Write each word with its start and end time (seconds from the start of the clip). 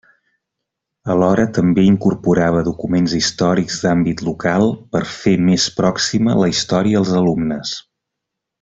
Alhora, 1.15 1.43
també 1.57 1.83
incorporava 1.89 2.63
documents 2.69 3.13
històrics 3.19 3.77
d'àmbit 3.83 4.25
local, 4.31 4.67
per 4.97 5.03
fer 5.19 5.35
més 5.51 5.69
pròxima 5.81 6.39
la 6.43 6.49
història 6.57 7.03
als 7.05 7.13
alumnes. 7.23 7.77